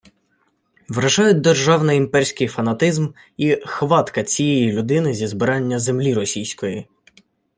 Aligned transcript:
Вражають 0.89 1.41
державний 1.41 1.97
імперський 1.97 2.47
фанатизм 2.47 3.07
і 3.37 3.61
«хватка» 3.65 4.23
цієї 4.23 4.73
людини 4.73 5.13
зі 5.13 5.27
«збирання 5.27 5.79
землі 5.79 6.13
російської» 6.13 6.87